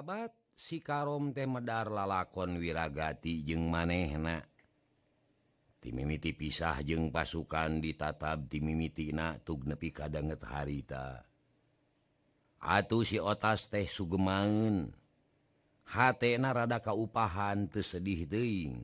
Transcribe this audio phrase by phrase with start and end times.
[0.00, 4.40] sahabat si Karom temedar lalakon wiragati jeung manehna.
[5.76, 11.20] Timimiti pisah jeung pasukan ditatab timimitina tug nepi kadanget harita.
[12.64, 14.88] Atuh si otas teh sugemaun
[15.84, 18.80] hatna rada kaupahan teu sedih teuing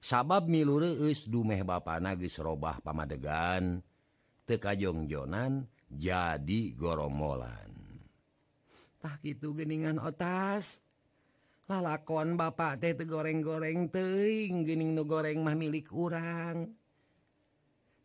[0.00, 3.84] sabab milureus dumeh bapana geus robah pamadegan
[4.48, 7.69] teu kajongjonan jadi goromolan
[9.00, 10.84] tah gitu geningan otas.
[11.66, 16.68] Lalakon bapak teh te goreng-goreng teing gening nu goreng mah milik urang.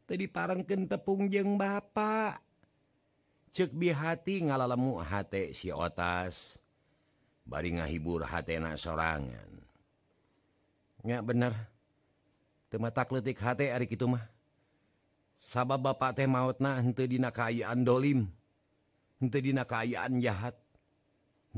[0.06, 2.40] Tadi parengken tepung jeng bapak.
[3.50, 6.62] Cek bi hati ngalalemu hate si otas.
[7.46, 9.50] Bari ngahibur hatena sorangan.
[11.06, 11.54] Nya bener.
[12.70, 14.26] Temata kletik hate ari kitu mah.
[15.42, 18.30] Sabab bapak teh maut nah henteu dina kaayaan dolim.
[19.18, 20.54] Henteu dina kaayaan jahat.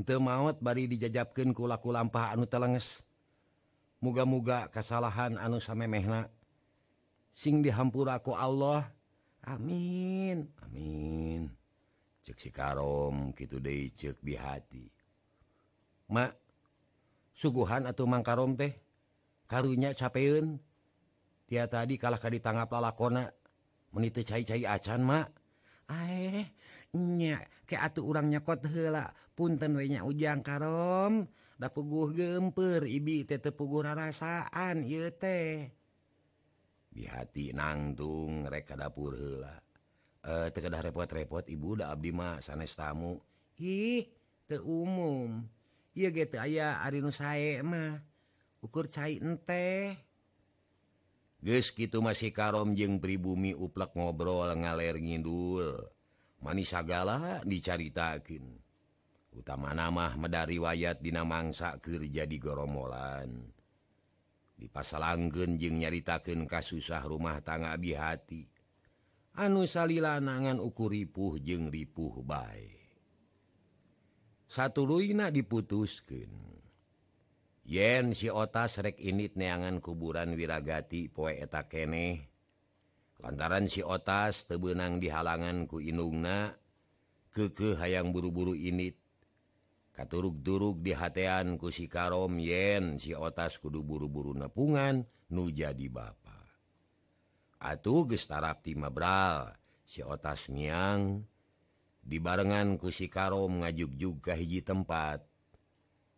[0.06, 3.02] maut bari dijajabkan kulaku lampa anu telenges
[3.98, 6.30] muga-muga kesalahan anu samemehna.
[7.34, 8.86] Sing dihampura ku Allah
[9.42, 11.50] amin amin.
[12.22, 14.86] Ceksi karom gitu de cek di hati.
[16.10, 16.34] Mak
[17.34, 18.74] suguhan atau mangkarom teh
[19.50, 20.62] karunya capeun.
[21.48, 23.32] Dia tadi kalah ka ditangkap lalakona.
[23.88, 25.32] Menit cai-cai acan mak
[25.88, 26.44] aeh
[26.92, 33.86] nya ke atuh urang nyekot hela puntennya ujang karom da puguh gemper ibi teh puguh
[33.86, 35.70] rasaan ieu teh.
[36.90, 39.54] Di hati nangtung rek ka dapur heula.
[40.26, 43.22] Eh teu kedah repot-repot ibu da abdi mah sanes tamu.
[43.62, 44.10] Ih
[44.50, 45.46] teu umum.
[45.94, 48.02] Ieu ge teu aya ari nu sae mah.
[48.58, 49.94] Ukur cai ente.
[51.38, 55.86] Geus kitu masih karom jeung pribumi uplek ngobrol ngaler ngidul.
[56.42, 58.67] Manis sagala dicaritakeun.
[59.38, 63.30] utama nama medari wayat dinamangsa kerja di goromolan
[64.58, 68.50] dipasalanggen jeung nyaritakeun kasusah rumah tangga bihati
[69.38, 72.74] anu salilanangan ukur ripuh jeung ripuh baik
[74.50, 75.30] satu luina
[77.62, 82.26] yen si otas rek init neangan kuburan wiragati poe eta keneh
[83.22, 86.58] lantaran si otas tebenang di halangan ku inungna
[87.38, 89.07] keke hayang buru-buru init.
[89.98, 95.02] katurug-durug di hatean ku si karom yen si otas kudu buru-buru nepungan
[95.34, 96.38] nu jadi bapa.
[97.58, 101.26] Atuh gestarapti mabral si otas miang
[102.06, 105.26] dibarengan ku si karom ngajuk juga hiji tempat.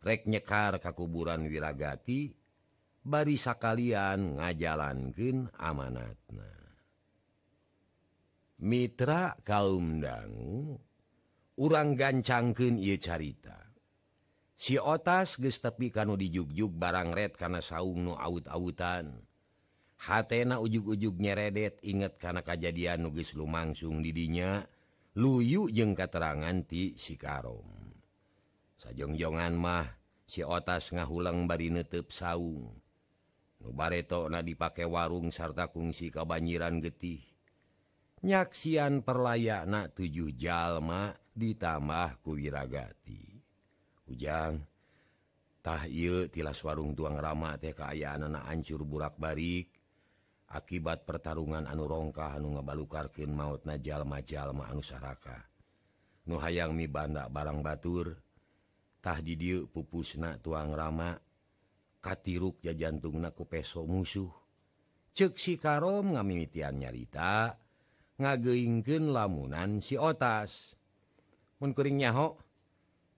[0.04, 2.36] Rek nyekar kakuburan wiragati
[3.00, 6.52] bari sakalian ngajalankeun amanatna.
[8.60, 10.76] Mitra kaum dangu
[11.56, 13.69] urang gancangken ia carita.
[14.60, 19.24] si otas gestapi kanu dijugjug barangret karena saung nu out-autan
[20.04, 24.60] hatna ug-ug nyeredet inget karena kejadian nugis lumangsung didinya
[25.16, 27.64] luyu jeung katerangan ti si karom.
[28.80, 29.88] Sajongjongan mah
[30.28, 32.68] si otas ngahulang bari netep saung.
[33.60, 37.20] Nubareto na dipakai warung sarta kungsi kabanyiran getih.
[38.24, 43.29] Nyaksian perlayak na tujuh jalma ditambah kuwiragati
[44.10, 49.70] hujantahil tilas warung tuang rama teh kaayaanana anak burak-barik.
[50.50, 55.46] Akibat pertarungan anu rongkah anu ngabalukarkin maut najjal majalma anu Saraka
[56.26, 61.14] Nu hayang mi bandak barang baturtah didiu pupusna tuang rama.
[62.00, 64.32] Katiruk ja jantung naku peso musuh.
[65.14, 67.54] Cek si karom ngamimitian nyarita.
[68.18, 70.74] Ngageingken lamunan si otas.
[71.62, 72.49] Munkuring nyaho.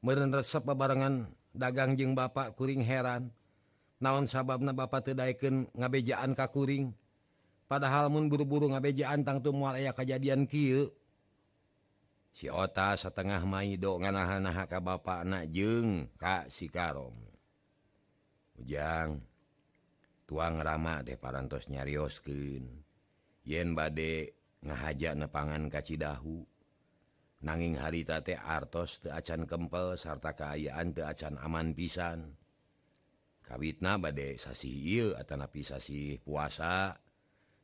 [0.03, 3.31] meren resep babarengan dagang jeung Bapak kuring heran.
[4.03, 6.91] Naon sababna Bapak tedaiken ngabejaan kakuring
[7.71, 10.91] padahalmun buru-buru ngabejaan tangtu mual aya kejadian ki
[12.35, 17.15] si ota setengah maido nganahan-naha ka Bapak anak jeng Kak Sikarom.
[18.59, 19.23] Ujang
[20.27, 22.67] tuang rama teh parantos nyarioskeun.
[23.47, 24.35] Yen bade
[24.67, 26.43] ngahaja nepangan kacidahu
[27.43, 32.39] nanging haritate artos teacan kempel sarta keayaan teacan aman pisan.
[33.43, 36.95] Kawitna bade badai sasiil atanapi sasi puasa.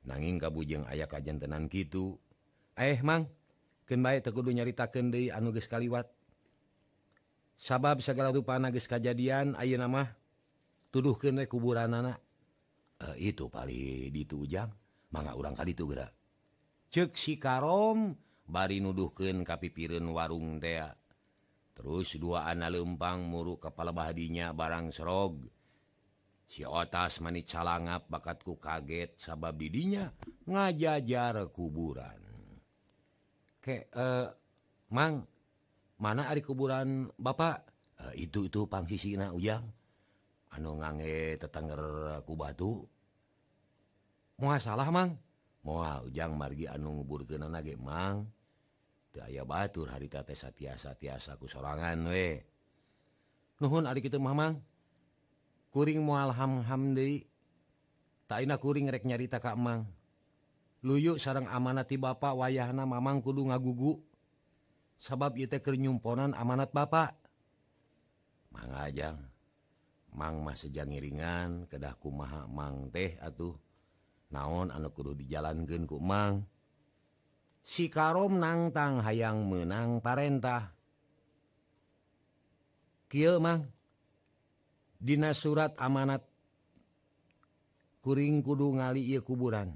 [0.05, 2.19] Nanging kabujeng ayah kajan tenan gitu
[2.79, 3.27] eh mang
[3.87, 6.11] ken baik tekudu nyaritakan deui anu geus kaliwat.
[7.59, 10.09] Sabab segala rupana geus kajadian ayeuna mah
[10.95, 12.19] tuduhkeun we kuburanana
[12.99, 14.71] e, itu pali ditu ujang
[15.11, 16.07] mangga urang ka ditu geura.
[16.89, 18.17] Cek si karom
[18.49, 20.89] bari nuduhken kapipirn warung tea.
[21.77, 25.47] Terus dua anak lempang muruk kepala bahadinya barang serog.
[26.49, 30.11] Si otas manit calangap bakatku kaget sabab didinya
[30.49, 32.19] ngajajar kuburan.
[33.63, 34.27] Ke eh,
[34.91, 35.23] mang
[36.01, 37.69] mana ari kuburan bapak?
[38.01, 39.63] Eh, itu itu pangsi Sina ujang.
[40.57, 41.83] Anu ngange tetangger
[42.25, 42.83] ku batu.
[44.41, 45.15] Mua salah mang?
[45.63, 48.38] Mua ujang margi anu ngubur ke nage mang.
[49.23, 52.43] aya batur haritasa tiasa-tiasaku sorangan we.
[53.59, 54.63] Nuhun adik itu Mamang
[55.75, 57.27] kuring mual hamhamdi
[58.31, 59.91] taina kuring rek nyarita Kak Mang.
[60.87, 63.99] Luyuk sarang amanati Bapak wayahna Mamang kudu ngagugu.
[64.99, 67.19] Sabab yte kernyumponan amanat Bapak
[68.59, 69.19] mang ajang.
[70.15, 73.55] Mang masja ngiringan kedahku kumaha mang teh atuh.
[74.29, 76.45] Naon anu kudu dijalankeun ku Mang.
[77.69, 80.73] si Karom nangtang hayang menang parentah
[83.09, 83.65] Kimang
[85.01, 86.21] Dina surat amanat
[88.05, 89.73] kuring kudu ngali ia kuburan.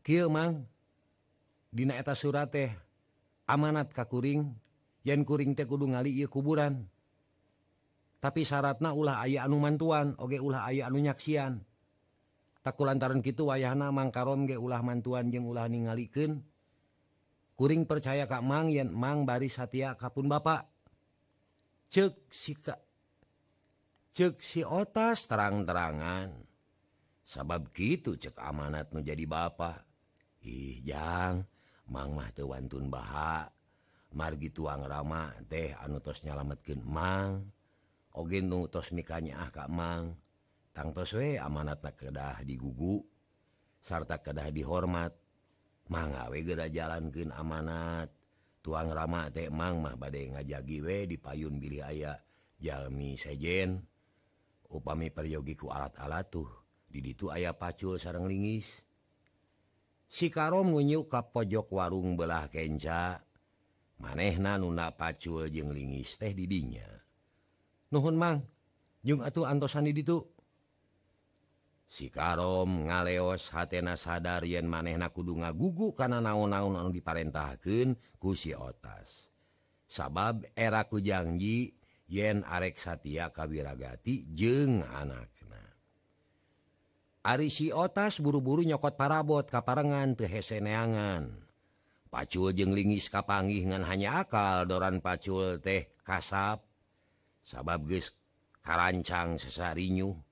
[0.00, 0.64] Kimang
[1.68, 2.72] Dina eta surat teh
[3.44, 4.56] amanat kakuring
[5.04, 6.88] yen kuring teh kudu ngali ia kuburan.
[8.24, 11.60] Tapi syaratna ulah aya anu mantuan oge ulah aya anu nyaksian.
[12.60, 16.44] takku lantaran gitu wayahna mangkarom ge ulah mantuan jeung ulah ningalikeun.
[17.60, 20.64] Kuring percaya Kak Mang yen Mang bari Satya kapun Bapak
[21.90, 22.78] cek si ka,
[24.16, 26.32] cek si otas terang-terangan.
[27.26, 29.84] Sabab gitu cek amanat nu jadi Bapak
[30.40, 31.44] ih jang
[31.90, 33.50] Mang mah teu wantun baha.
[34.10, 37.44] Margi tuang rama teh anu tos nyalametkeun Mang.
[38.16, 40.16] Oge nu tos mikanya ah Kak Mang.
[40.80, 43.04] tangtoswe amanat na kedah digugu
[43.84, 45.12] sarta kedah dihormat
[45.92, 48.08] mangawe gera jalankeun amanat
[48.64, 52.16] tuang rama teh mang mah badai ngajagi we di payun bilih aya
[52.56, 53.84] jalmi sejen
[54.72, 56.48] upami peryogiku alat-alat tuh
[56.88, 58.88] diditu ayah pacul sarang linggis
[60.08, 63.20] si karom ngunyuk ka pojok warung belah kenca
[64.00, 66.88] manehna nuna pacul jeung linggis teh didinya.
[67.92, 68.40] Nuhun mang.
[69.00, 70.39] Jung atuh antosan diditu
[71.90, 79.34] sikarom ngaleos hatena sadar yen manehna kudu ngagugu kana naon-naun anu diparentahken kusi otas.
[79.90, 81.74] Sabab eraku janji
[82.06, 85.66] yen arek Satya Kawiragati jeung anakna.
[87.26, 91.50] Ari si otas buru-buru nyokot parabot kaparengan teheseneangan
[92.10, 96.58] Pacul jeung linggis ngan hanya akal doran pacul teh kasap.
[97.46, 98.10] Sabab geus
[98.66, 100.29] karancang sesarinyuh.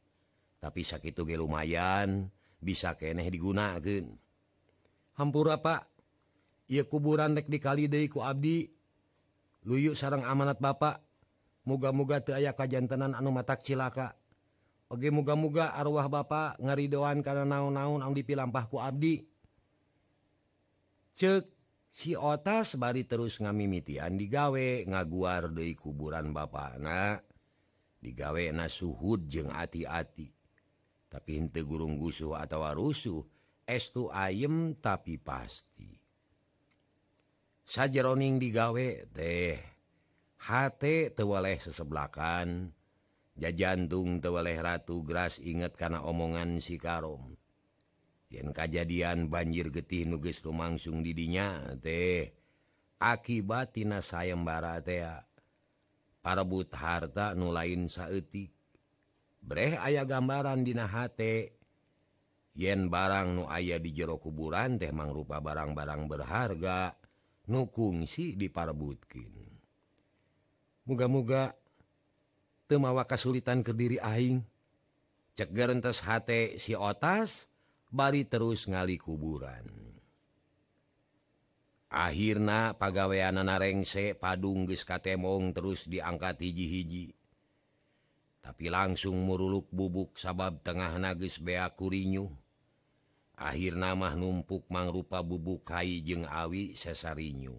[0.59, 4.05] tapi sakit ge lumayan bisa keeh digunakan
[5.19, 5.91] hampura Pak.
[6.71, 8.71] Ia kuburan dek dikali Deiku Abdi
[9.67, 11.03] luyuk sarang amanat Bapak.
[11.67, 14.17] Muga-muga te aya kajjantenan anu mata cilaka.
[14.89, 19.21] Oge muga-muga arwah Bapak ngaridoan karena naon-naun ang dipilampahku Abdi.
[21.19, 21.45] Cek
[21.93, 27.27] si ota sebari terus ngamimitian digawe ngaguar Dei kuburan Bapak anak
[27.99, 30.38] digawe na suhud jeng hati-hati
[31.09, 33.25] tapi inte gurung gusuh atau rusuh
[33.65, 35.97] estu ayem tapi pasti.
[37.69, 39.61] Sajaroning digawe teh
[40.41, 42.73] hate tewaleh seseblakan
[43.37, 47.37] jajantung tewaleh Ratu Gras inget karena omongan si Karom.
[48.29, 52.33] Yen kejadian banjir getih nuges rumangsung didinya teh
[53.01, 55.23] akibat Tina sayembara tea
[56.19, 58.58] parebut harta nulain saetik
[59.49, 61.49] Breh aya gambaran dinahati
[62.53, 66.93] yen barang nu aya di jero kuburan teh mang rupa barang-barang berharga
[67.49, 69.49] nukung sih diparrebutkin
[70.89, 71.53] muga-muga
[72.65, 74.41] temawa kesulitan kediri Aing.
[75.37, 77.47] Cegerentes hate si otas
[77.93, 79.69] bari terus ngali kuburan.
[81.89, 87.17] Akhirnya pagaweanan narengse padung geskatmong terus diangkat hiji-hiji.
[88.49, 92.33] tapi langsung muruluk bubuk sabab tengah nagis beakurinyu
[93.37, 97.53] akhir nama numpuk mangrupa bubuk kai jeung awi sesarinyu.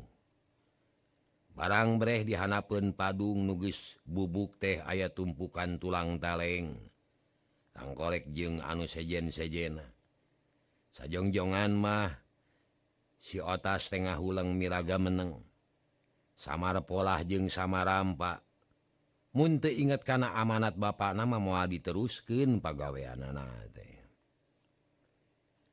[1.53, 6.73] Barang breh dihanapen padung nugis bubuk teh aya tumpukan tulang taleng.
[7.69, 9.85] Tangkorek jeung anu sejen sejena
[10.97, 12.17] sajongjongan mah
[13.21, 15.37] si otas tengah ulang miraga meneng.
[16.33, 18.48] Samar polah jeung sama rampak
[19.35, 23.71] munte ingat kana amanat Bapak nama mua diteruskan pagawean anak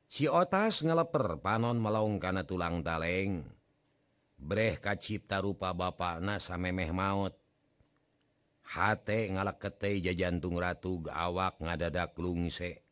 [0.07, 3.57] si otas ngeleper panon melaung kana tulang taleng
[4.37, 7.33] Breh kacipta rupa Bapak nasa memeh maut.
[8.67, 12.85] Hate ngalak kete jajantung ratu ga awak ngadadak lungse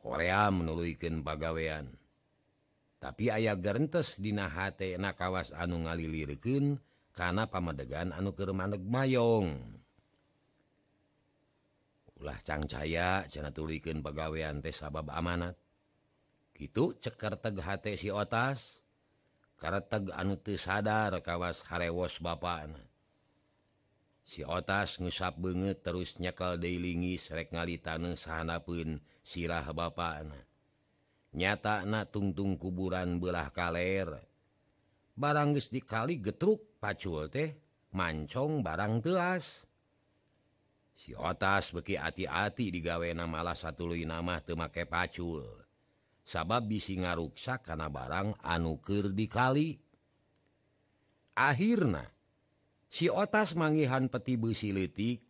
[0.00, 1.92] Korea menuluikan pagawean.
[2.96, 6.80] Tapi ayah gerentes dina hate nakawas anu ngalilirken
[7.14, 9.54] karena pamadegan anu ke maneg mayong.
[12.18, 15.54] Ulah cangcaya cena tulikan pegaweian teh sabab amanat.
[16.54, 18.82] Gitu ceker teghati si otas
[19.58, 22.36] karena teg anu te sadar kawas harewos ba
[24.24, 29.92] si otas ngusap banget terus nyakal dailingi serrek ngali tanah sana pun sirah ba
[31.34, 34.22] nyata na tungtung kuburan belah kaler.
[35.14, 37.56] Barangges dikali getruk pacul teh
[37.96, 39.64] mancong barang teas
[40.92, 45.64] si otas beki hati-hati digawe na malah satu lu nama temake pacul.
[46.24, 49.76] Sabab bisi ngaruksa karena barang anukir dikali.
[51.36, 52.08] Akhirnya
[52.88, 55.24] si otas manggihan peti besi letik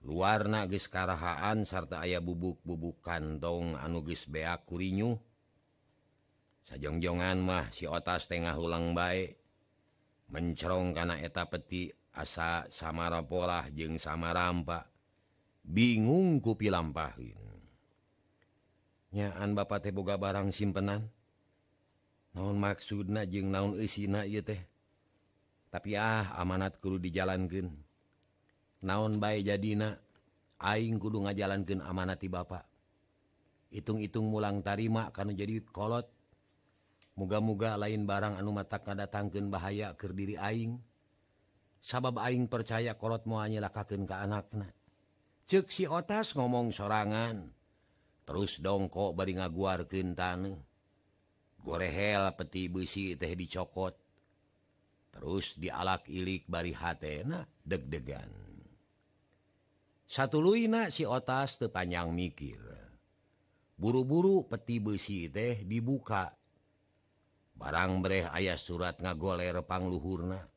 [0.00, 5.20] luar nages karahaan sarta ayah bubuk-bubuk kantong anuges beak kurinyu
[6.64, 9.39] sajongjongan mah si otas tengah ulang baik
[10.30, 14.86] mencerong karena eta peti asa samara pola jeung sama rampak
[15.62, 17.38] bingung kupi lampahin
[19.10, 21.10] nyaan bapak teh boga barang simpenan?
[22.30, 24.62] Naon maksudna jeng jeung naon isina iya teh?
[25.70, 27.74] Tapi ah amanat kudu dijalankan
[28.86, 29.98] naon baik jadina
[30.60, 32.64] aing kudu ngajalankan amanati Bapak.
[33.70, 36.06] Hitung-itung mulang tarima karena jadi kolot.
[37.20, 40.80] muga-muga lain barang anu mata datangkan bahaya ke diri aing.
[41.84, 44.72] Sabab aing percaya korot muanyalakaken ke anakna.
[45.44, 47.52] Cek si otas ngomong sorangan
[48.24, 50.56] terus dongkok bari ngaguarkeun taneuh.
[51.60, 53.92] Gorehel peti besi teh dicokot
[55.12, 58.32] terus dialak ilik bari hatena deg-degan.
[60.08, 62.62] Satu luina si otas tepanjang mikir.
[63.76, 66.39] Buru-buru peti besi teh dibuka.
[67.60, 70.48] barang Breh ayah surat ngagoler pangluhurna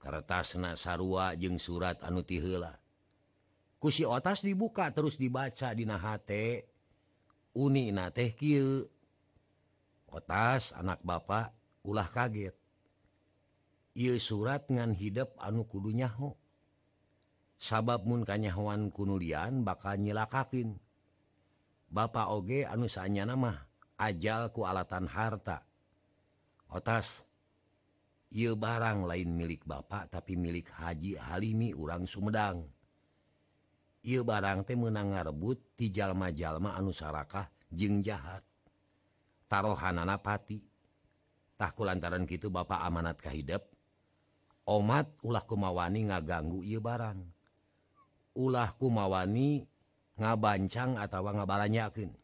[0.00, 2.76] kertas kertasna sarua jeung surat anu tihela.
[3.80, 6.60] Kusi otas dibuka terus dibaca dihati
[7.56, 8.30] Uni na teh
[10.12, 11.50] otas anak bapak
[11.88, 12.54] ulah kaget.
[13.96, 16.36] Ia surat ngan hidup anu kudu nyaho.
[17.60, 20.80] Sabab munkanyahwan kunulian bakal nyilakakin
[21.90, 23.66] Bapak oge anusanya nama
[23.98, 25.66] ajalku alatan harta.
[26.70, 27.26] otas.
[28.30, 32.62] Ia barang lain milik Bapak tapi milik Haji Halimi urang Sumedang.
[34.06, 38.46] Ia barang teh menang ngarebut ti jalma-jalma anu sarakah jeung jahat.
[39.50, 43.66] Tarohanana patitahku lantaran gitu Bapak amanat kahidep
[44.70, 47.18] omat ulah kumawani ngaganggu ia barang.
[48.38, 49.66] Ulah kumawani
[50.14, 52.14] ngabancang atau ngabalanyakin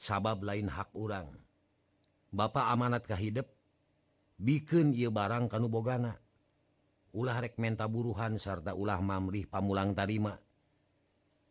[0.00, 1.28] sabab lain hak urang.
[2.32, 3.46] Bapak amanatkah hidup
[4.40, 6.16] bikin ia barang kanubogana
[7.12, 10.40] ulah rek menta buruhan serta ulah mamrih pamulang tarima.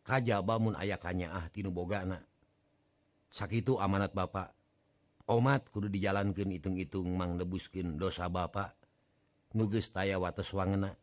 [0.02, 2.26] Kaj bangun ayakannya ah tinubogana
[3.32, 4.52] sakitu amanat Bapak
[5.30, 8.76] omat kudu dijalankan hitung-itung mang nebuskin dosa Bapak
[9.56, 10.98] nuges taya wates wangena.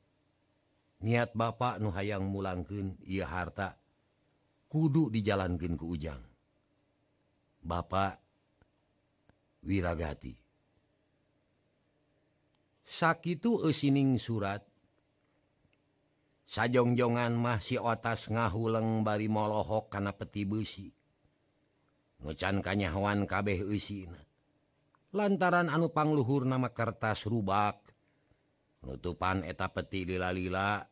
[0.98, 3.78] Niat Bapak nu hayang mulangken ia harta.
[4.68, 6.20] Kudu dijalankan ke ujang.
[7.64, 8.20] Bapak
[9.68, 10.32] Wiragati.
[12.88, 14.64] sakit esining surat
[16.48, 20.88] sajongjongan masih otas ngahuleng bari molohok karena peti besi
[22.24, 24.24] Ngecan kanyahwan kabeh usina
[25.12, 27.76] lantaran anu pangluhur nama kertas rubak
[28.88, 30.88] nutupan eta peti lila-lila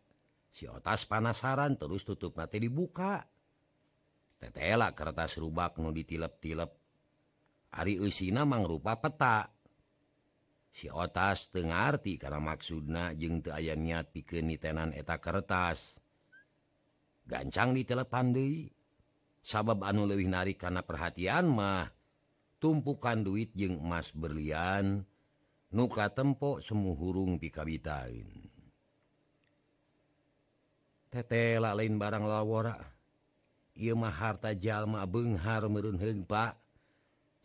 [0.52, 3.24] si otas panasaran terus tutup nanti dibuka.
[4.36, 6.75] Tetela kertas rubak nu ditilep-tilep
[7.74, 9.50] Ari Usina mangrupa peta.
[10.76, 15.96] Si otas Tengerti karena maksudna jeng te aya niat pikeun tenan eta kertas
[17.24, 18.68] gancang ditelepandei
[19.40, 21.88] sabab anu leuwih narik karena perhatian mah
[22.60, 25.00] tumpukan duit jeung emas berlian
[25.72, 28.46] nuka tempok semu hurung pikabitain
[31.16, 32.76] tetela lain barang lawora.
[33.76, 36.65] Mah harta jalma beunghar meureun heung, Pak.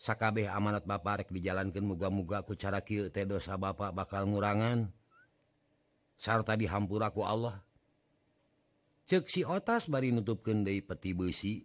[0.02, 4.90] sakabeh amanat Baparek dijalankan muga-mugaku cara Ky dosa Bapak bakal ngurangan.
[6.18, 7.62] Sarta dihampuraku Allah.
[9.06, 11.62] Ceksi otas bari nutupkeun deui peti besi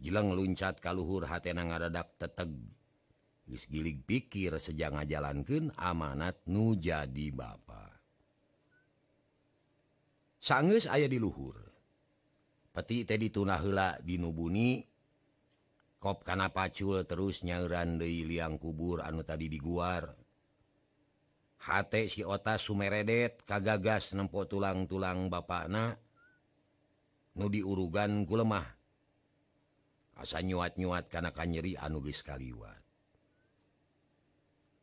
[0.00, 2.52] jelang luncat kalluhur hatena ngaradak teteg.
[3.44, 7.90] Gisgilig pikir sejak ngajalankan amanat nu jadi Bapak
[10.40, 11.60] aya ayah diluhur
[12.72, 13.60] peti teh dituna
[14.00, 14.80] di nubuni
[16.00, 20.08] kop karena pacul terus nyauran di liang kubur anu tadi diguar.
[21.60, 21.68] H
[22.08, 25.92] si ota Sumeredet kagagas nempok tulang-tulang ba nu
[27.36, 28.64] nudi urugan ku lemah.
[30.16, 32.80] Asa nyuat-nyuat karena kan nyeri anugis kaliwat.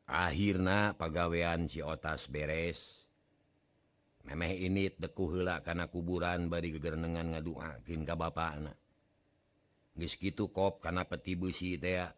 [0.06, 3.10] Akhirnya pagawean si otas beres.
[4.22, 8.78] Memeh ini heula karena kuburan bari kegernengan ngaduakin ka bapak anak
[9.98, 12.14] gitu kop karena peti busi idea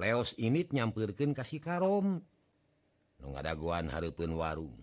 [0.00, 2.24] leos ini nyampirkan kasih karom.
[3.20, 4.76] Nu daguan Harpun warung.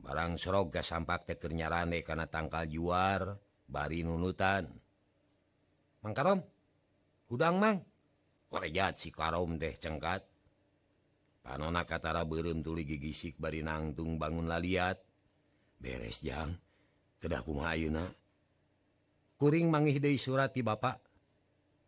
[0.00, 4.70] Barang seroga sampak tekernya rane karena tangkal juar bari nunutan.
[6.00, 6.40] Mang Karom
[7.28, 7.78] hudang Mang.
[8.50, 10.24] Korejat si Karom deh cengkat.
[11.44, 14.96] Panona katara berem tuli gigisik bari nangtung bangun laliat.
[15.76, 16.56] Beres jang.
[17.20, 18.06] Kedah kumaha ayeuna?
[19.40, 21.00] kuring mangihidai surat di Bapak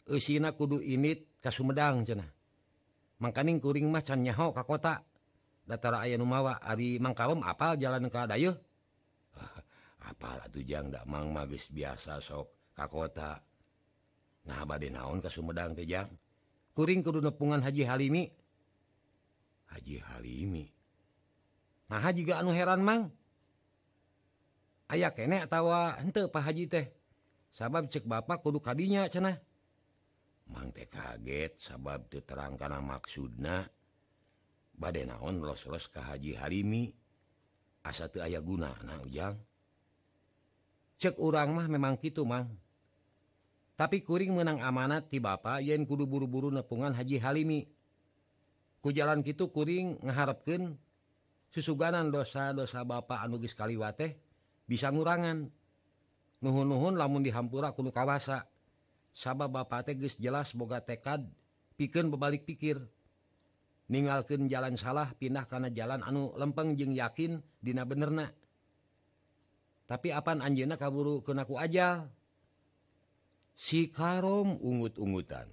[0.09, 2.27] Usina kudu init ka Sumedang cenah.
[3.23, 5.07] Makaning kuring macan nyaho ka kota.
[5.63, 8.59] Datara aya numawa ari mangkalom apal jalan ka dayeuh?
[10.11, 13.39] Apal atujang dak mang magis biasa sok ka kota.
[14.51, 16.11] Nah bade naon ka Sumedang teh jang?
[16.75, 18.27] Kuring kudu nepungan Haji Halimi.
[19.71, 20.67] Haji Halimi?
[21.87, 23.15] Nah juga anu heran mang.
[24.91, 26.91] Aya kene atawa ente Pak Haji teh?
[27.53, 29.39] sabab cek Bapak kudu kanya mang
[30.49, 33.69] mante kaget sabab teu terang kana maksudna.
[34.73, 36.89] Bade naon los-los ke Haji Harimi
[37.85, 39.37] asa aya guna nah ujang?
[40.97, 42.49] Cek urang mah memang gitu Mang.
[43.77, 47.67] Tapi kuring menang amanat di Bapak yen kudu buru-buru nepungan Haji Halimi.
[48.79, 50.79] Ku jalan gitu kuring ngeharapkan
[51.51, 54.17] susuganan dosa-dosa Bapak anugis Kaliwateh
[54.65, 55.51] bisa ngurangan.
[56.43, 58.51] nuhun-nuhun lamun dihampura kudu kawasa.
[59.15, 61.25] Sabab Bapak teges jelas boga tekad
[61.79, 62.83] pikir bebalik pikir.
[63.93, 68.33] Ningalkan jalan salah pindah karena jalan anu lempeng jeung yakin Dina benerna.
[69.85, 72.09] Tapi apaan Anjena kaburu kenaku aja
[73.53, 75.53] si Karom ungut-ungutan.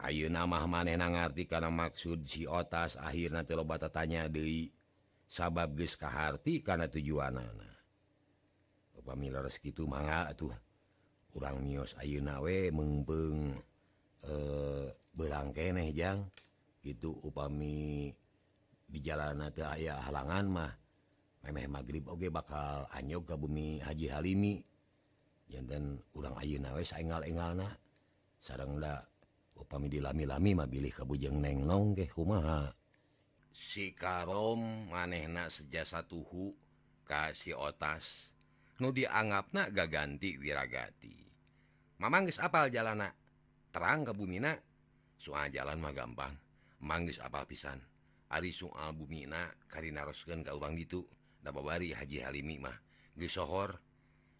[0.00, 4.72] Ayo nama maneh ngarti karena maksud si otas akhirnya telobatanya deui.
[5.28, 7.73] Sabab geskahati karena tujuan anak
[9.04, 10.50] pamilaras gitu manga tuh
[11.30, 13.60] kurang mios Ayunawe mengembeng
[14.24, 16.26] eh berangkenehjang
[16.82, 18.10] itu upami
[18.84, 20.72] di jalan teu aya halangan mah
[21.44, 24.54] memeh magrib Oke bakal anyo ke bumi Haji Halimi.
[25.44, 27.68] Jantan urang ayeuna we saenggal-enggalna
[28.40, 29.04] sareng da
[29.54, 32.72] upami dilami-lami mah bilih kabujeng neng nong keh kumaha.
[33.54, 36.56] Si karom manehna sejasa tuhu
[37.06, 38.33] kasih otas.
[38.82, 41.14] nu dianggap na ga ganti wiragati.
[42.02, 43.12] Mamanggis apal jalana?
[43.70, 44.54] Terang ke bumina
[45.18, 46.34] soal jalan mah gampang.
[46.82, 47.78] Manggis apal pisan.
[48.34, 51.06] Ari soal bumina karinarosken ke urang gitu
[51.46, 52.74] nababari Haji Halimi mah.
[53.14, 53.78] Gesohor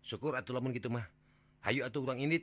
[0.03, 1.07] syukur atuh lamun gitu mah.
[1.63, 2.43] Hayu atau urang ini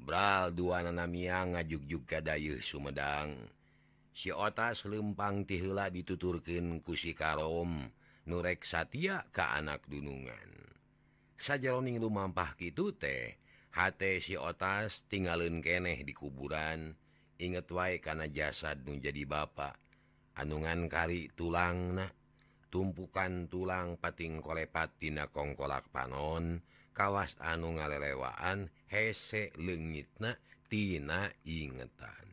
[0.00, 3.36] Bral dua nanamia ngajuk juga kadayuh Sumedang.
[4.16, 7.84] Si otas lempang tihula dituturken kusi karom.
[8.24, 10.59] Nurek Satya ke anak dunungan.
[11.40, 13.40] sajaroning lumampah gitu teh
[13.72, 16.92] H si otas tinggalin keeh di kuburan.
[17.40, 19.72] Inget wae karena jasad jadi bapak
[20.36, 22.10] anungan kali tulang nah
[22.68, 26.60] tumpukan tulang pating kolepattina kongkolak panon.
[26.90, 32.28] Kawas anu ngalelewaan hesek legitnatina ingetan.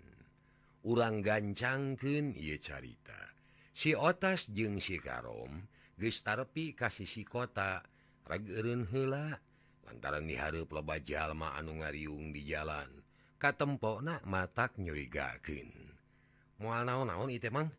[0.83, 3.31] Urang gancangken ia carita.
[3.71, 5.63] Si otas jeung si Karom
[5.95, 7.79] gestarpi kasih si kota.
[7.79, 7.96] yang
[8.27, 9.39] rageun hela
[9.87, 12.91] lantaran diharap loba jalma anu ngariung di jalan
[13.39, 15.71] katempoknak matak nyurigakin
[16.59, 17.71] mual naon-naon itemang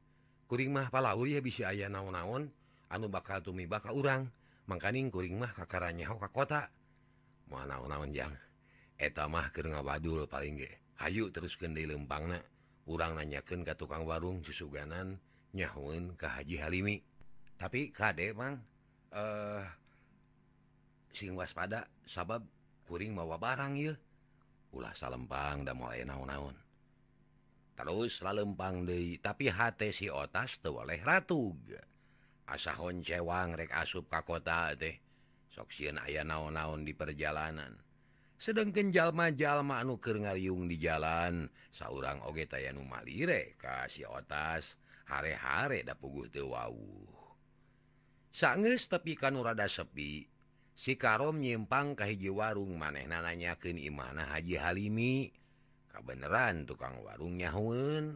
[0.48, 2.48] kuring mah palau ya bisa aya naon-naon
[2.88, 4.32] anu bakal tumi baka urang
[4.68, 6.68] mangkaning kuring mah kakaranya ho ka kota.
[7.48, 8.36] Mual naon-naon jang?
[9.00, 12.36] Eta mah keur ngabadul paling ge hayu terus kendi lempangna
[12.84, 15.16] urang nanyakeun ka tukang warung susuganan
[15.56, 17.00] nyahueun ka Haji Halimi.
[17.56, 18.60] Tapi kade mang
[19.08, 19.64] eh uh,
[21.12, 22.44] sing waspada sabab
[22.88, 23.92] kuring mawa barang y
[24.72, 26.56] ulah salempang dan mulai naon-naon.
[27.78, 31.54] Terus lalempang De tapi hati si otas tuh oleh ratu
[32.50, 34.98] asahon cewang rek asup ka kota teh
[35.54, 37.78] soksiun ayah naon-naon di perjalanan.
[38.38, 44.78] Sedangkan jalma-jalma anu ke ngayung di jalan seorang oge tayanu Malire kasih otas.
[45.08, 47.18] Hare-hare da puguh tewawu
[48.38, 50.28] sanges tapi kan rada sepi
[50.78, 55.26] si karom nyimpang kahiji warung maneh nanyaken Imana Haji Halimi.
[55.90, 58.14] Kabeneran tukang warung nyahuun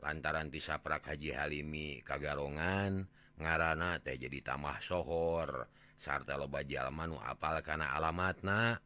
[0.00, 3.04] lantaran tisaprak Haji Halimi kagarongan
[3.36, 5.68] ngaranana teh jadi tambah sohor.
[6.00, 8.80] Sarta loba Jalman nu apal kana alamatna.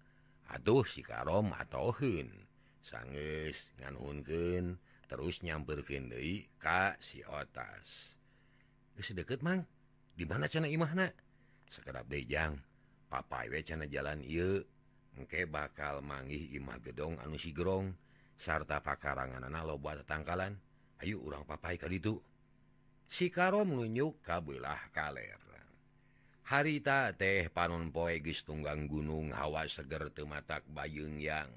[0.50, 2.26] Aduh si karom atau hun
[2.82, 8.18] sangges nganhunken terus nyamperken Dewi Ka si otas.
[8.98, 9.62] Deket Mang.
[10.16, 11.08] Dimana sana Imahna?
[11.72, 12.71] Sekedap Dejang
[13.12, 14.64] papawecana jalan I
[15.12, 17.92] mungkin bakal manggih Imah gedong anu sigrong
[18.40, 20.56] sarta pakarangan anak loba tangkalan
[21.02, 22.14] Ayu urang papai tadi itu
[23.10, 25.42] sikaro nunyuk kabelah kaler.
[26.46, 31.50] Harita teh panon poegis tunggang gunung hawa seger tematak Bayung yang.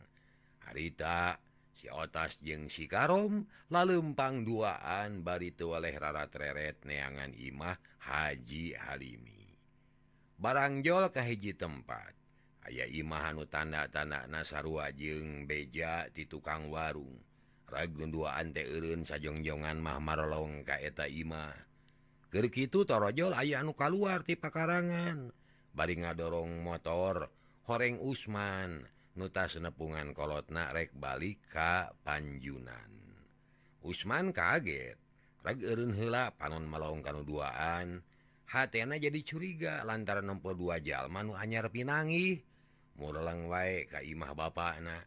[0.66, 1.38] Harita
[1.78, 9.45] si otas jeung sikarom lalempang duaan bari tuwaleh rara treret neangan Imah Haji Halimi.
[10.40, 12.16] barangjolkah hiji tempat.
[12.66, 17.22] Aya Imahanu tanda-tanak Nasarwa jeung beja di tukang warung.
[17.66, 21.54] Ragun duaan ante Irun sajongjongan mahmarlong kaeta Imah.
[22.30, 25.30] Gerkitu torojol aya anu keluar ti pakarangan.
[25.74, 27.30] Bari ngadorong motor
[27.70, 28.86] horeng Usman
[29.18, 32.92] nutas nepungan kolot narek balik ka Panjunan.
[33.86, 34.98] Usman kaget.
[35.46, 38.02] Rag hela panon melong kan duaan.
[38.46, 42.42] hatna jadi curiga lantaran 62 Jalmanu anyar pinangi
[42.96, 45.06] mulang wae Kaimah ba anak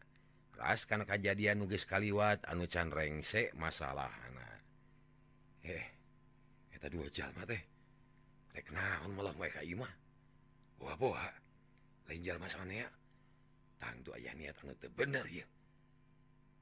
[0.59, 4.59] ras karena kejadian nugis kaliwat anu can rengsek masalah anak
[5.63, 5.85] eh
[6.75, 7.59] kita dua Jalma teh.
[8.69, 9.89] Naon mulang wae Kaimah
[10.77, 11.31] buah buah
[12.11, 12.91] lain Jalma soalnya.
[13.79, 15.47] Tangtu ayah niat anu teu bener ya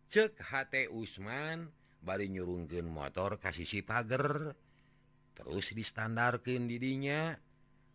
[0.07, 1.67] cek hate Usman
[1.99, 4.55] bari nyurungkeun motor ka sisi pager.
[5.47, 7.31] terus distandarkan didinya.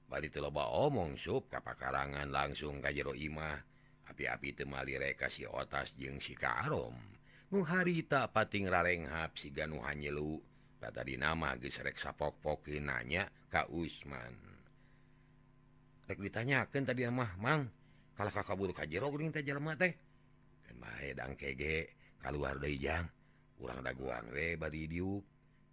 [0.09, 3.61] Balik loba omong sub kapal karangan langsung kajjero Imah.
[4.09, 6.97] Api-api temali reka si otas jeung sikaom
[7.53, 10.41] nu harita pating rarenghap si ganu hanyelu.
[10.81, 14.35] Tadi di nama gesrek sapok-poke nanya Ka Usman.
[16.09, 17.69] Rek ditanyakan tadi mah Mang
[18.17, 19.93] kalau kakak buru kajjero gering teh jelema teh?
[20.65, 23.07] Kan bae dang kege keluar deui jang.
[23.61, 25.23] Urang daguan we bari diuk.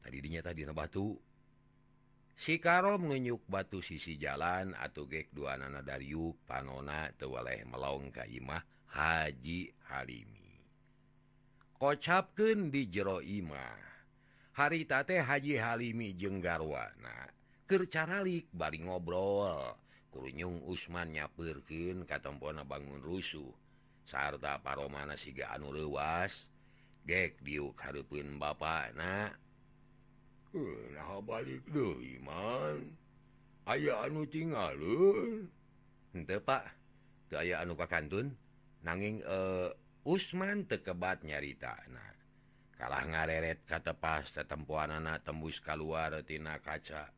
[0.04, 1.29] Tadi dinya tadi batu
[2.40, 8.64] Sikaro mengenyuk batu sisi jalan atau gek dua nana dariuk panona tewaleh melong Kaimah
[8.96, 10.56] Haji Halimi.
[11.76, 13.84] Kocapken di jero Imah.
[14.56, 19.76] Haritate Haji Halimi jenggarwanakercaralik bari ngobrol.
[20.08, 23.52] Kurunyung Usmannya perkin katempona bangun rusuh.
[24.08, 26.48] Sarta paromana siga anu lewas
[27.04, 29.28] gek diuk Harpun bapana.
[30.50, 32.82] Uh, balik dulu Iman.
[33.70, 34.74] Aya anu tinggalpak
[37.30, 38.34] aya anu kantun
[38.82, 39.70] nanging uh,
[40.02, 42.10] Usman tekebat nyarita nah
[42.82, 47.14] kalah ngareret kata pas tetempuan anak tembus keluartina kaca.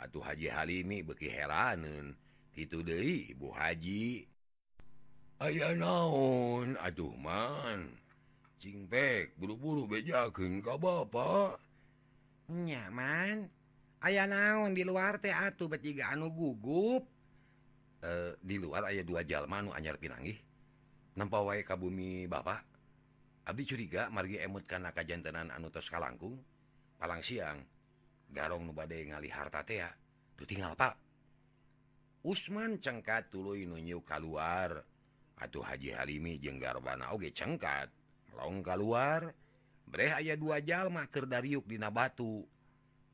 [0.00, 2.16] Atuh Haji Halimi beki heranun
[2.56, 4.24] itu De Ibu Haji.
[5.42, 6.80] Aya naon?
[6.80, 7.92] Aduhman
[8.56, 11.63] cingpek buru-buru bejaken Ka Bapak.
[12.52, 13.48] nyaman
[14.04, 17.08] ayaah naon di luar teatu bertiga anu gugup.
[18.04, 20.36] E, di luar ayat dua Jalmanu anyar pinangi
[21.16, 22.74] nampa wa bumi Bapak
[23.44, 26.40] Abdi curiga margi emut karena kajjantenan anutos Kalangkung.
[26.96, 27.60] Palang siang
[28.32, 29.84] garong nubade ngali harta tea
[30.32, 30.96] tuh tinggal Pak.
[32.24, 34.80] Usman cengkat tulu nunyu keluar
[35.36, 37.92] atuh Haji Halimi jenggar bana Oge cengkat.
[38.32, 39.28] Long keluar
[39.84, 42.42] Bre aya dua jalma Kerdariuk Dina Batu.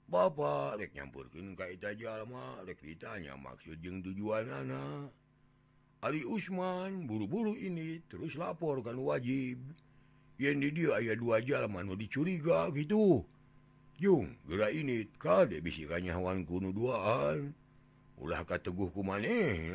[0.07, 1.57] Bapak nyampurkin
[2.85, 5.09] ditanya maksud tujuan anak
[6.05, 9.59] Ali Usman buru-buru ini terus laporkan wajib.
[10.37, 13.25] Yang di dia ayat dua jalan dicuriga gitu.
[13.97, 17.57] Jung gerak ini kade bisikannya hewan kuno duaan.
[18.21, 19.73] Ulah kateguhku maneh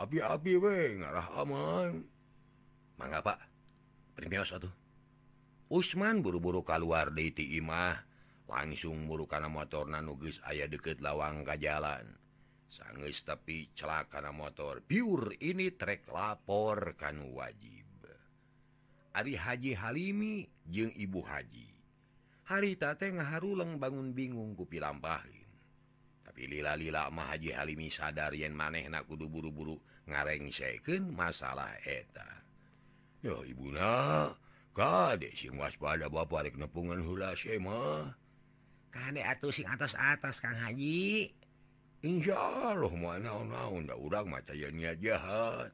[0.00, 2.08] api-api we ngarah aman.
[2.96, 3.38] Mangga Pak
[4.48, 4.85] satu.
[5.66, 7.98] Usman buru-buru keluar deiti Imah.
[8.46, 12.06] Langsung buru karena motor nanuges ayah deket lawang ka jalan
[12.70, 14.78] sangis tapi celakana motor.
[14.86, 17.90] Pure ini trek lapor kan wajib.
[19.18, 21.68] Ari Haji Halimi jeung Ibu Haji.
[22.46, 25.46] Harita tengah Haruleng bangun bingung kupi lampahin
[26.36, 32.28] tapi lila-lila mah Haji Halimi sadar yen maneh na kudu buru-buru ngarengseken masalah eta.
[33.24, 34.28] Yo Ibuna
[34.76, 38.12] Ka sing waspada Bapak nepungan hula semah
[38.92, 41.32] Kade atuh sing atas-atas Kang Haji.
[42.04, 45.72] Insya Allah mau naon-naun da urang maca niat jahat.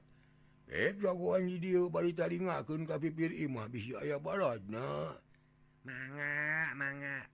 [0.71, 5.19] Eh jagoan di dia bari tadi ngakeun ka pipir imah bisi aya baladna
[5.83, 7.27] Manga manga.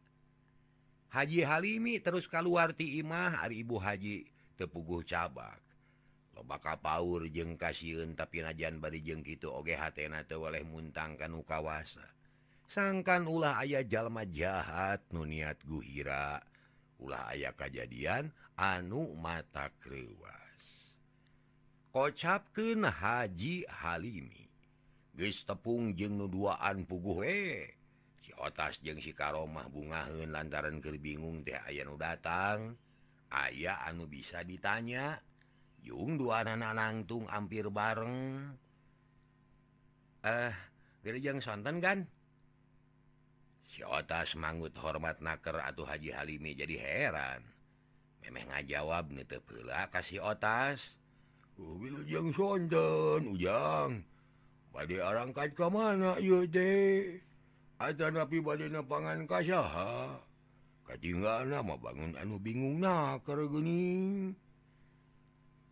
[1.13, 4.25] Haji Halimi terus kaluar ti imah ari ibu haji
[4.57, 5.68] tepuguh cabak.
[6.47, 12.07] bakal Paur jeung kasihun tapi najan bari jeng gitu oge hatena teu oleh muntangkan kawasa.
[12.69, 16.45] Sangkan ulah ayah jalma jahat nu niat guhira.
[17.01, 18.29] Ulah ayah kejadian
[18.61, 20.93] anu mata krewas.
[21.95, 24.45] Kocapkeun Haji Halimi.
[25.17, 27.67] Geus tepung jeng nuduaan puguh we
[28.21, 32.77] si otas jeng si karomah bungaheun lantaran keur bingung teh aya nu datang.
[33.33, 35.17] Aya anu bisa ditanya.
[35.89, 38.45] Jung dua nanangtung hampir bareng.
[40.21, 40.53] Eh
[41.01, 42.05] direjeng sonten kan?
[43.65, 47.41] Sitas manggut hormat naker atau Haji Halimi jadi heran.
[48.21, 51.01] Memeh ngajawab nih tepela kasih otas.
[51.57, 54.05] Oh, ujang sonten ujang.
[54.69, 57.17] Bade arangkat ke mana yude
[57.79, 60.21] ada napi bade napangan kasaha
[60.83, 64.37] Katinggal nama bangun anu bingung naker gening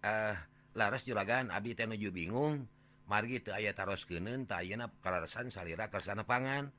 [0.06, 0.34] eh
[0.78, 2.70] laras juragan Abi Tenuju bingung.
[3.06, 6.70] Margi itu ayat taros kenen tayap kalarasan salira kesana pangan.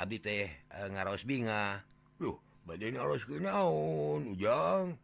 [0.00, 1.84] Abi teh e, ngaros binga.
[2.20, 4.96] Loh bad harus kenaun ujang?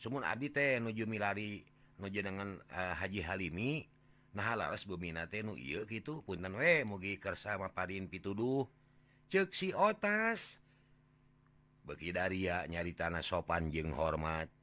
[0.00, 1.64] Semua Abi teh nuju milari
[2.00, 3.84] nuju dengan uh, Haji Halimi
[4.30, 8.68] nah laras teh nu iya gitu punten we mugi kersa maparin pituduh.
[9.30, 10.58] Ceksi otas.
[11.86, 14.59] Beki Daria nyari tanah sopan jeng hormat.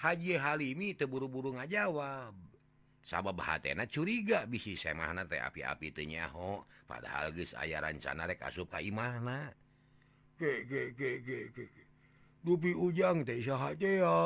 [0.00, 2.34] Haji Halimi teburu-buru nga jawab
[3.04, 8.80] sabab hatna curiga bisi semana teh api-api tenyaho padahal guys aya rancana rek asup ka
[8.80, 9.52] imahna.
[10.40, 11.64] Ge ge ge ge ge
[12.40, 14.16] dupi ujang teh sahaja ya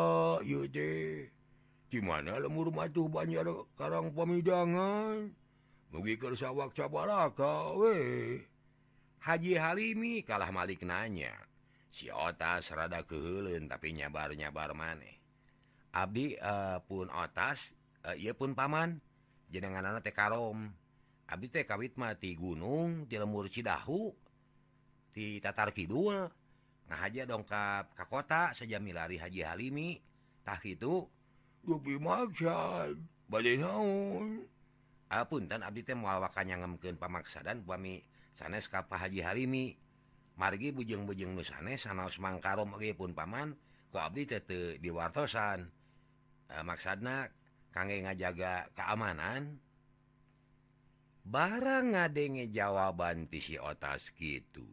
[0.47, 0.65] ieu
[1.89, 5.35] gimana lemur matuh banjar karang pamidangan?
[5.89, 7.97] Mugi kersawak cabaraka we
[9.25, 11.35] Haji Halimi kalah Malik nanya
[11.91, 15.18] si otas rada keheulun tapi nyabar-nyabar maneh.
[15.93, 17.73] Abdi uh, pun atas
[18.05, 19.01] uh, eh, ia pun paman.
[19.49, 20.69] Jenengan anak Tekarom
[21.29, 24.13] Abdi teh kawitmati gunung di lemur Cidahu
[25.13, 26.25] di Tatar Kidul.
[26.89, 30.01] Nah aja dongkap ke kota sejami lari Haji Halimi.
[30.49, 31.05] Halimitah itu
[33.29, 34.41] naunpun
[35.13, 38.01] ah, dan Abdi teh muawakannya ngemken pamaksadan pami
[38.33, 39.77] sanes Kappa Haji Halimi.
[40.41, 43.53] Margi bujeng-bujeng nusane sanaos mangkarom pun paman
[43.93, 45.78] ku Abdi teh di diwartosan.
[46.53, 47.29] eh, maksana
[47.71, 49.61] kangge ngajaga keamanan?
[51.29, 54.65] Barang ngadenge jawaban tisi otas gitu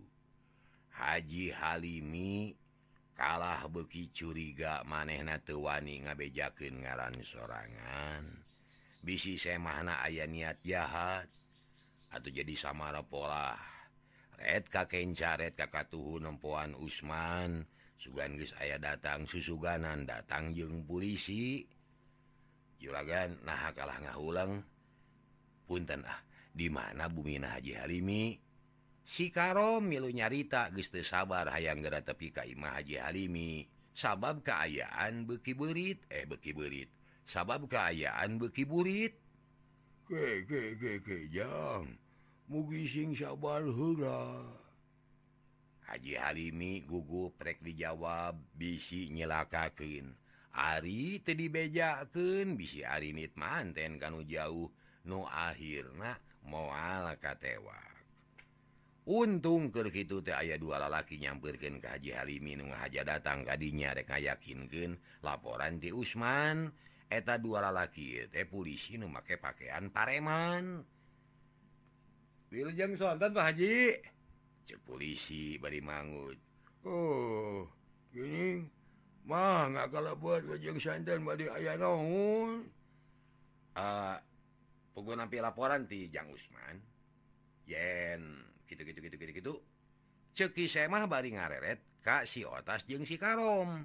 [0.96, 2.56] Haji Halimi
[3.20, 8.24] kalah beki curiga manehna tuwani ngabejaken ngaran sorangan.
[9.04, 11.28] Bisi semahna ayah niat jahat.
[12.16, 13.60] Atau jadi samara pola.
[14.40, 17.68] Red kakekcaret kakak tuhu nempuan Usman.
[17.96, 21.66] sugan guys aya datang susuganan datang jeung polisi
[22.78, 24.62] juragan nah kalah ngahulang
[25.66, 26.20] punten ah
[26.56, 28.40] di mana bumi nah Haji Halimi?
[29.06, 33.68] Si karo milu nyarita geste sabar hayang gera tepi ka Imah Haji Halimi.
[33.96, 36.92] Sabab keayaan beki berit eh beki berit
[37.26, 39.14] sabab keayaan beki burit.
[40.06, 41.98] Ke ke ke ke jang.
[42.46, 44.46] Mugi sing sabar hura
[45.86, 50.14] Haji Halimi gugup rek dijawab bisi nyilakakin
[50.56, 54.72] Ari te dibejaken bisi Ari nit manten kanu jauh
[55.06, 56.18] nu akhirnya
[56.48, 57.96] muaalaka tewak
[59.06, 63.94] untung ke gitu teh aya dua lalaki nyampirkan ke Haji Halimi nu haja datang tadinya
[63.94, 66.74] rek yakinkan laporan di Usman.
[67.06, 70.82] Eta dua lalaki teh polisi nu make pakaian pareman.
[72.50, 73.78] Wiljeng Sultan Pak Haji?
[74.82, 76.42] polisi bari mangut.
[76.82, 77.70] Oh
[78.10, 78.66] gini.
[79.26, 82.70] Mah nggak kalau buat wajeng sandan bad aya naun
[83.74, 84.18] uh, ah,
[84.94, 86.82] penggunampi laporan ti Jang Usman.
[87.66, 88.22] Yen
[88.66, 89.54] gitu gitu gitu gitu gitu.
[90.36, 93.82] Ceki semah bari ngareret Kak si otas jeng si karom.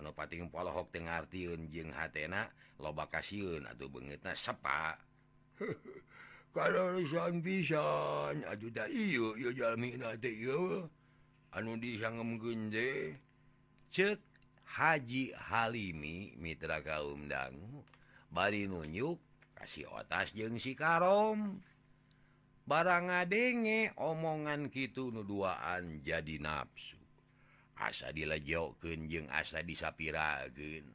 [0.00, 2.48] Anu pating polohok teh ngartiun jeng hatena
[2.80, 4.96] loba kasiun atau beungeutna sepa.
[6.54, 7.02] kalau
[7.42, 8.70] pisan aduh
[11.54, 13.18] anu disanggemde
[13.90, 14.18] cek
[14.74, 17.82] Haji Halimi Mitra kaum dangu
[18.30, 19.18] bari nunjuk
[19.54, 21.62] kasih otas jeng si karom.
[22.64, 26.96] Barang ngadenge omongan gitu nuduaan jadi nafsu
[27.76, 30.88] asa dilajoken jeng asa disapiragen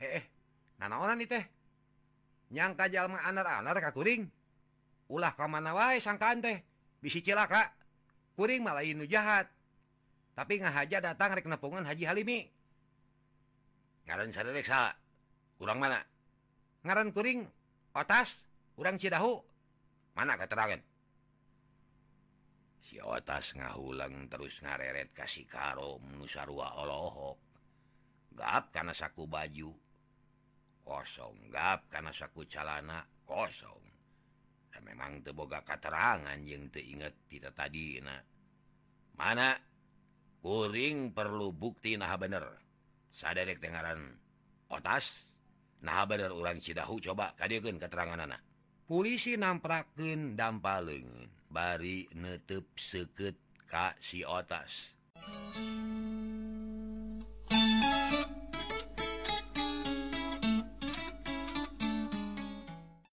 [0.00, 0.24] eh, eh
[0.80, 1.44] nana orang nih teh?
[2.56, 4.24] Nyangka jalma anar-anar kakuring
[5.08, 6.64] ulah kamana wa sangkaan teh.
[7.00, 7.76] Bisi cilaka.
[8.34, 9.46] Kuring malah nu jahat.
[10.34, 12.50] Tapi ngahaja datang rek nepungan Haji Halimi.
[14.10, 14.98] Ngaran sadeksa
[15.56, 16.00] kurang urang mana?
[16.82, 17.46] Ngaran kuring
[17.94, 18.42] otas
[18.74, 19.38] urang Cidahu.
[20.18, 20.82] Mana keterangan?
[22.82, 27.38] Si otas ngahulang terus ngareret kasih karo menusarua olohok.
[28.34, 29.70] Gap karena saku baju.
[30.82, 31.54] Kosong.
[31.54, 33.06] Gap karena saku calana.
[33.24, 33.93] Kosong.
[34.82, 38.18] memang teboga katerangan yang teingat kita tadi nah.
[39.14, 39.54] Mana?
[40.42, 42.44] Kuring perlu bukti nah bener.
[43.14, 44.10] Sadek Tengaran
[44.72, 45.30] otas
[45.84, 48.40] nah bener ulang Cidahu coba kadirkan keterangan anak
[48.88, 54.94] polisi namprakken dampa lengan bari nutup seket Ka si otas.